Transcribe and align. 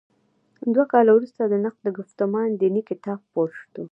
دوه 0.73 0.85
کاله 0.91 1.11
وروسته 1.13 1.41
د 1.45 1.53
نقد 1.65 1.85
ګفتمان 1.97 2.49
دیني 2.61 2.81
کتاب 2.89 3.17
خپور 3.25 3.49
شو. 3.61 3.83